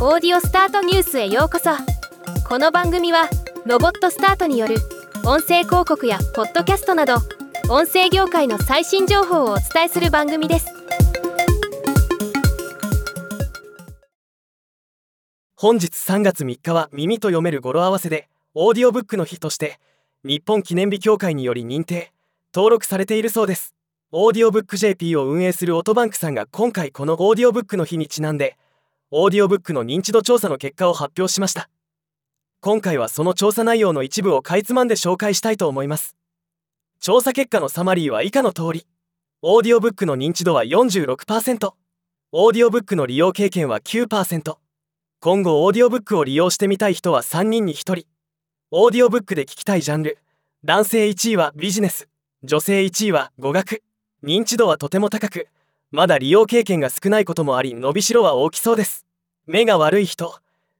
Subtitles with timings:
[0.00, 1.70] オーディオスタートニュースへようこそ。
[2.48, 3.28] この番組は
[3.66, 4.76] ロボットスタートによる
[5.24, 7.16] 音声広告やポッドキャストなど
[7.68, 10.68] 音声業界の最新情報をお伝えする番組です。
[15.56, 19.80] 本日3月3日は耳と読める語呂合わせでオーディオブックの日として
[20.22, 22.12] 日本記念日協会により認定
[22.54, 23.74] 登録されているそうです。
[24.12, 28.56] オーディオブック JP を運営するオトバンクさんが今回このオーディオブックの日にちなんで
[29.10, 31.70] オーディオブックの認知度調査の結果を発表しました。
[32.60, 36.14] 今回はその調査内容の一部をかいつまんで紹介したいと思います。
[37.00, 38.86] 調査結果のサマリーは以下の通り。
[39.40, 41.72] オーディオブックの認知度は46%
[42.32, 44.56] オーディオブックの利用経験は9%
[45.20, 48.04] 今後オーディオブックを利用してみたい人は3人に1人。
[48.70, 50.18] オーディオブックで聞きたいジャンル。
[50.64, 52.08] 男性1位はビジネス。
[52.42, 53.82] 女性1位は語学。
[54.22, 55.48] 認知度はとても高く。
[55.90, 59.06] まだ利用経験が少ないこともあり伸びしろは大きそうです。
[59.46, 60.34] 目が悪い人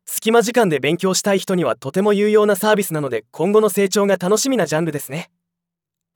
[0.05, 5.31] 隙間時間で勉強したい人にはとても有用なサービスなので今後の成長が楽しみなジャンルですね。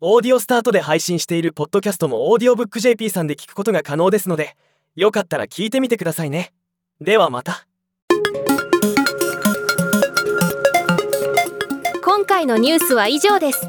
[0.00, 4.56] オーディオスタートで配信しているポッドキャストもオーディオブック JP さんで聞くことが可能ですので
[4.94, 6.52] よかったら聞いてみてくださいね。
[7.00, 7.66] ではまた。
[12.04, 13.66] 今回のニュースは以上です。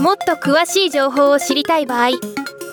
[0.00, 2.33] もっと詳しい情報を知りたい場合